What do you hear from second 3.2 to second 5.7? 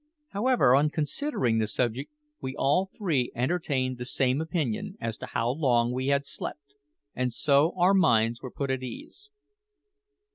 entertained the same opinion as to how